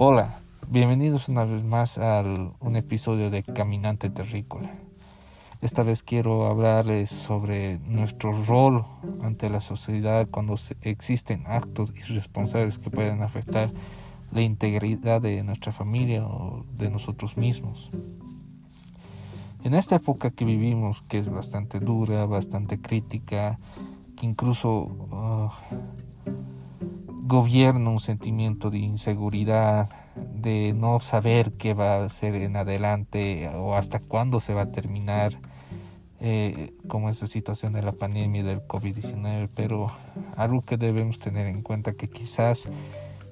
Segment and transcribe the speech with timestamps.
[0.00, 4.70] Hola, bienvenidos una vez más a un episodio de Caminante Terrícola.
[5.60, 8.84] Esta vez quiero hablarles sobre nuestro rol
[9.24, 13.72] ante la sociedad cuando existen actos irresponsables que pueden afectar
[14.30, 17.90] la integridad de nuestra familia o de nosotros mismos.
[19.64, 23.58] En esta época que vivimos, que es bastante dura, bastante crítica,
[24.16, 25.58] que incluso ah,
[27.28, 29.90] gobierna un sentimiento de inseguridad,
[30.34, 34.72] de no saber qué va a ser en adelante o hasta cuándo se va a
[34.72, 35.38] terminar,
[36.20, 39.92] eh, como esta situación de la pandemia del COVID-19, pero
[40.36, 42.68] algo que debemos tener en cuenta que quizás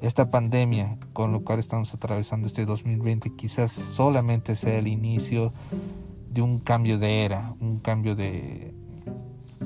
[0.03, 5.55] esta pandemia con lo cual estamos atravesando este 2020 quizás solamente sea el inicio
[6.31, 8.75] de un cambio de era, un cambio de,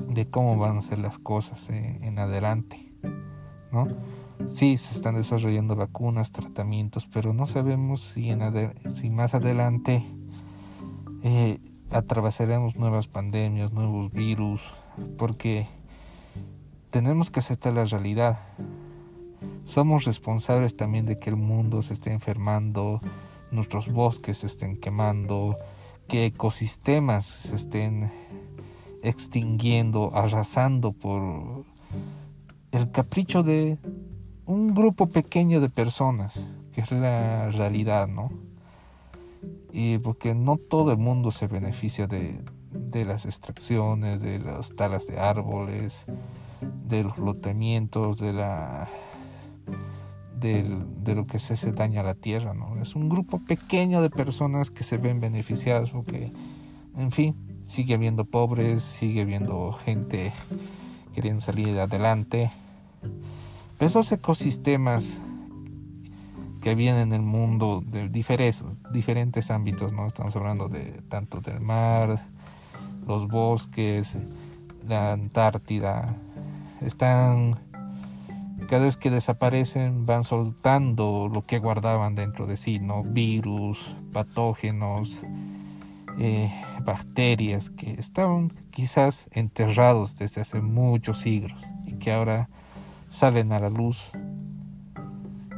[0.07, 2.93] de cómo van a ser las cosas eh, en adelante,
[3.73, 3.87] ¿no?
[4.49, 10.03] Sí, se están desarrollando vacunas, tratamientos, pero no sabemos si, en si más adelante
[11.23, 14.61] eh, atravesaremos nuevas pandemias, nuevos virus,
[15.17, 15.67] porque
[16.89, 18.39] tenemos que aceptar la realidad.
[19.65, 23.01] Somos responsables también de que el mundo se esté enfermando,
[23.51, 25.57] nuestros bosques se estén quemando,
[26.07, 28.11] que ecosistemas se estén
[29.01, 31.65] extinguiendo, arrasando por
[32.71, 33.77] el capricho de
[34.51, 38.29] un grupo pequeño de personas, que es la realidad, ¿no?
[39.71, 42.37] Y porque no todo el mundo se beneficia de,
[42.71, 46.03] de las extracciones, de las talas de árboles,
[46.87, 48.89] de los lotamientos, de la
[50.41, 52.81] de lo que se hace daño a la tierra, ¿no?
[52.81, 56.31] Es un grupo pequeño de personas que se ven beneficiadas porque,
[56.97, 60.33] en fin, sigue habiendo pobres, sigue habiendo gente
[61.13, 62.51] queriendo salir adelante.
[63.81, 65.17] Esos ecosistemas
[66.61, 70.05] que vienen en el mundo de diferentes, diferentes ámbitos, ¿no?
[70.05, 72.23] Estamos hablando de tanto del mar,
[73.07, 74.15] los bosques,
[74.87, 76.15] la Antártida,
[76.79, 77.59] están
[78.69, 83.03] cada vez que desaparecen van soltando lo que guardaban dentro de sí, ¿no?
[83.03, 85.23] Virus, patógenos,
[86.19, 86.53] eh,
[86.83, 92.47] bacterias que estaban quizás enterrados desde hace muchos siglos y que ahora
[93.11, 94.09] salen a la luz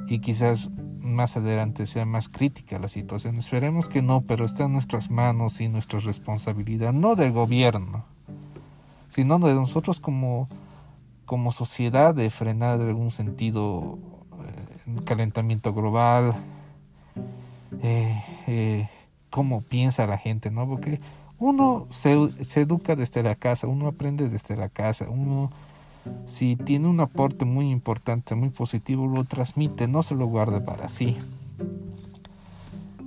[0.07, 0.69] y quizás
[0.99, 3.37] más adelante sea más crítica la situación.
[3.37, 8.03] Esperemos que no, pero está en nuestras manos y nuestra responsabilidad, no del gobierno,
[9.09, 10.49] sino de nosotros como
[11.25, 13.97] como sociedad de frenar en algún sentido
[14.45, 16.35] eh, calentamiento global,
[17.81, 18.89] eh, eh,
[19.29, 20.67] cómo piensa la gente, ¿no?
[20.67, 20.99] Porque
[21.39, 25.49] uno se, se, educa desde la casa, uno aprende desde la casa, uno
[26.25, 30.89] si tiene un aporte muy importante, muy positivo, lo transmite, no se lo guarda para
[30.89, 31.17] sí.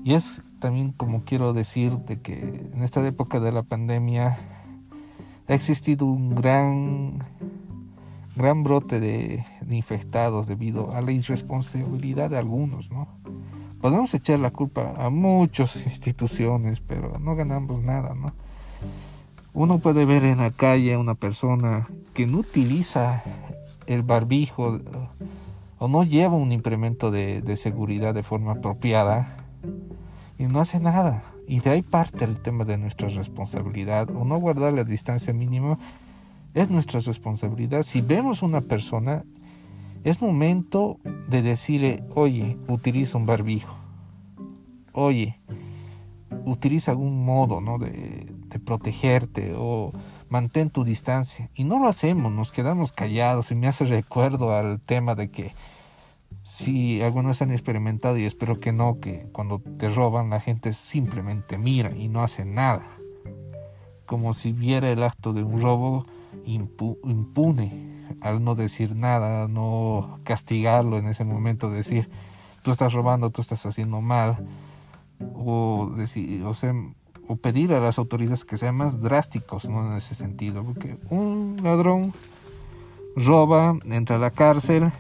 [0.05, 2.39] Y es también como quiero decir de que
[2.73, 4.39] en esta época de la pandemia
[5.49, 7.19] ha existido un gran
[8.37, 13.09] gran brote de, infectados debido a la irresponsabilidad de algunos, ¿no?
[13.81, 18.33] Podemos echar la culpa a muchas instituciones, pero no ganamos nada, ¿no?
[19.55, 23.23] Uno puede ver en la calle a una persona que no utiliza
[23.87, 24.81] el barbijo
[25.79, 29.37] o no lleva un implemento de, seguridad de forma apropiada
[30.39, 31.25] y no hace nada.
[31.47, 35.79] Y de ahí parte el tema de nuestra responsabilidad o no guardar la distancia mínima
[36.55, 37.83] es nuestra responsabilidad.
[37.83, 39.23] Si vemos una persona,
[40.03, 40.99] es momento
[41.29, 43.77] de decirle, oye, utiliza un barbijo.
[44.95, 45.39] Oye,
[46.47, 47.77] utiliza algún modo ¿no?
[47.77, 49.93] de protegerte o
[50.29, 51.51] mantén tu distancia.
[51.55, 53.51] Y no lo hacemos, nos quedamos callados.
[53.51, 55.53] Y me hace recuerdo al tema de que
[56.43, 61.59] si algunos han experimentado, y espero que no, que cuando te roban la gente simplemente
[61.59, 62.87] mira y no hace nada.
[64.07, 66.07] Como si viera el acto de un robo
[66.45, 72.09] impune al no decir nada, no castigarlo en ese momento, decir
[72.63, 74.45] tú estás robando, tú estás haciendo mal,
[75.21, 76.73] o, decir, o, sea,
[77.29, 79.91] o pedir a las autoridades que sean más drásticos ¿no?
[79.91, 82.13] en ese sentido, porque un ladrón
[83.17, 84.93] roba, entra a la cárcel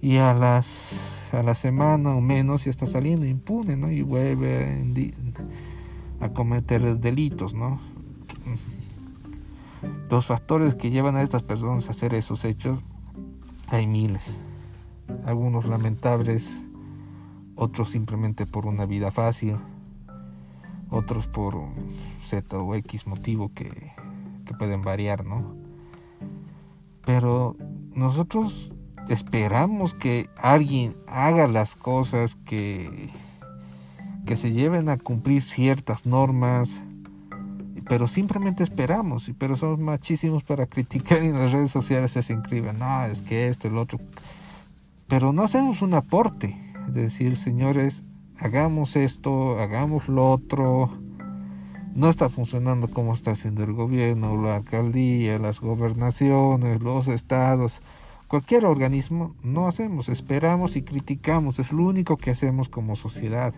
[0.00, 3.90] y a las a la semana o menos ya está saliendo impune, ¿no?
[3.90, 4.82] Y vuelve
[6.20, 7.78] a cometer delitos, ¿no?
[10.10, 12.78] Los factores que llevan a estas personas a hacer esos hechos
[13.70, 14.22] hay miles.
[15.26, 16.48] Algunos lamentables,
[17.56, 19.56] otros simplemente por una vida fácil,
[20.90, 21.54] otros por
[22.24, 23.92] Z o X motivo que,
[24.44, 25.56] que pueden variar, ¿no?
[27.04, 27.56] Pero
[27.94, 28.70] nosotros
[29.08, 33.10] esperamos que alguien haga las cosas que,
[34.26, 36.82] que se lleven a cumplir ciertas normas,
[37.88, 42.74] pero simplemente esperamos, pero somos machísimos para criticar y en las redes sociales se increíble,
[42.74, 43.98] no, es que esto, el otro,
[45.06, 46.56] pero no hacemos un aporte,
[46.88, 48.02] es decir, señores,
[48.40, 50.90] hagamos esto, hagamos lo otro,
[51.94, 57.80] no está funcionando como está haciendo el gobierno, la alcaldía, las gobernaciones, los estados,
[58.28, 63.52] cualquier organismo, no hacemos, esperamos y criticamos, es lo único que hacemos como sociedad.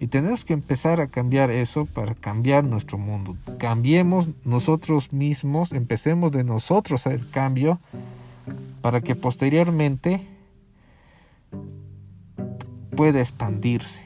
[0.00, 3.36] Y tenemos que empezar a cambiar eso para cambiar nuestro mundo.
[3.58, 7.78] Cambiemos nosotros mismos, empecemos de nosotros el cambio
[8.82, 10.20] para que posteriormente
[12.94, 14.02] pueda expandirse,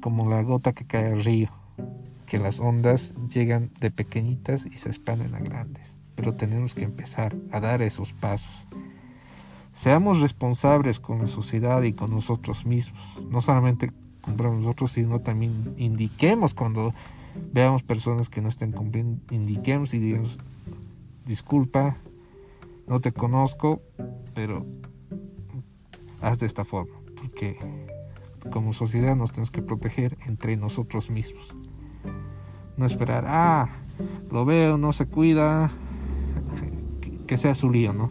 [0.00, 1.50] como la gota que cae al río,
[2.26, 5.86] que las ondas llegan de pequeñitas y se expanden a grandes.
[6.14, 8.52] Pero tenemos que empezar a dar esos pasos.
[9.74, 13.00] Seamos responsables con la sociedad y con nosotros mismos,
[13.30, 13.90] no solamente
[14.20, 16.92] compramos nosotros, sino también indiquemos cuando
[17.52, 20.36] veamos personas que no estén cumpliendo, indiquemos y digamos,
[21.26, 21.96] disculpa,
[22.86, 23.80] no te conozco,
[24.34, 24.66] pero
[26.20, 27.58] haz de esta forma, porque
[28.50, 31.54] como sociedad nos tenemos que proteger entre nosotros mismos.
[32.76, 33.68] No esperar, ah,
[34.30, 35.70] lo veo, no se cuida,
[37.26, 38.10] que sea su lío, ¿no?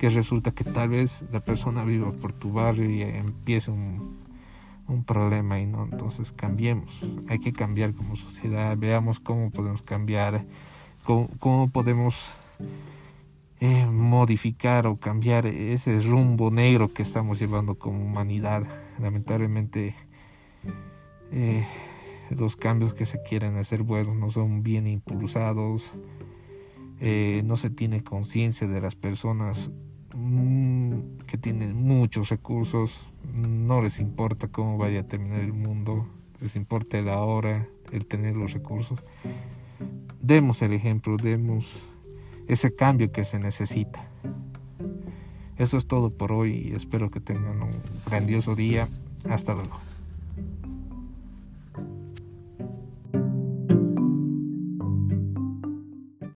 [0.00, 4.16] que resulta que tal vez la persona viva por tu barrio y empiece un,
[4.88, 6.90] un problema y no entonces cambiemos
[7.28, 10.46] hay que cambiar como sociedad veamos cómo podemos cambiar
[11.04, 12.16] cómo, podemos
[13.60, 18.64] eh, modificar o cambiar ese rumbo negro que estamos llevando como humanidad
[18.98, 19.94] lamentablemente
[21.32, 21.66] eh,
[22.30, 25.92] los cambios que se quieren hacer buenos no son bien impulsados
[27.00, 29.70] eh, no se tiene conciencia de las personas
[30.14, 32.98] Mm, que tienen muchos recursos,
[33.32, 36.06] no les importa cómo vaya a terminar el mundo,
[36.40, 39.04] les importa la hora, el tener los recursos.
[40.20, 41.66] Demos el ejemplo, demos
[42.52, 44.08] ese cambio que se necesita.
[45.56, 47.70] Eso es todo por hoy y espero que tengan un
[48.06, 48.88] grandioso día.
[49.28, 49.89] Hasta luego.